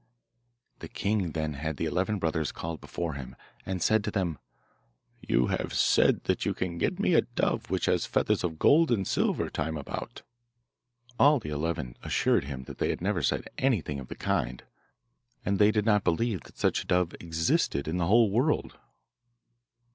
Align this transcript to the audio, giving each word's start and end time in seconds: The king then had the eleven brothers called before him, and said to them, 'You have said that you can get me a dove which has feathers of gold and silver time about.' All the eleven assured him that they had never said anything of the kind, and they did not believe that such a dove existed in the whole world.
The 0.79 0.87
king 0.87 1.33
then 1.33 1.53
had 1.53 1.77
the 1.77 1.85
eleven 1.85 2.17
brothers 2.17 2.51
called 2.51 2.81
before 2.81 3.13
him, 3.13 3.35
and 3.67 3.83
said 3.83 4.03
to 4.05 4.09
them, 4.09 4.39
'You 5.21 5.45
have 5.49 5.75
said 5.75 6.23
that 6.23 6.43
you 6.43 6.55
can 6.55 6.79
get 6.79 6.97
me 6.99 7.13
a 7.13 7.21
dove 7.21 7.69
which 7.69 7.85
has 7.85 8.07
feathers 8.07 8.43
of 8.43 8.57
gold 8.57 8.89
and 8.89 9.07
silver 9.07 9.47
time 9.47 9.77
about.' 9.77 10.23
All 11.19 11.39
the 11.39 11.49
eleven 11.51 11.95
assured 12.01 12.45
him 12.45 12.63
that 12.63 12.79
they 12.79 12.89
had 12.89 12.99
never 13.01 13.21
said 13.21 13.47
anything 13.59 13.99
of 13.99 14.07
the 14.07 14.15
kind, 14.15 14.63
and 15.45 15.59
they 15.59 15.69
did 15.69 15.85
not 15.85 16.03
believe 16.03 16.41
that 16.45 16.57
such 16.57 16.81
a 16.81 16.87
dove 16.87 17.13
existed 17.19 17.87
in 17.87 17.97
the 17.97 18.07
whole 18.07 18.31
world. 18.31 18.79